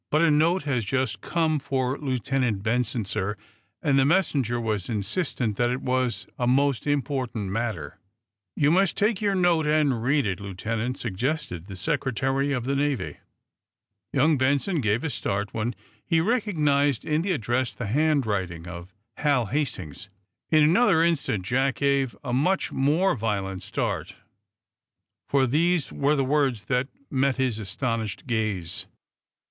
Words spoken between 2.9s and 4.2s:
sir, and the